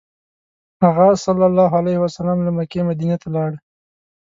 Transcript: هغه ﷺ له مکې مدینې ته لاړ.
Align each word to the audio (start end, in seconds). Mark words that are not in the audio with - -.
هغه 0.83 1.05
ﷺ 1.23 2.29
له 2.45 2.51
مکې 2.57 2.81
مدینې 2.89 3.17
ته 3.21 3.27
لاړ. 3.35 3.51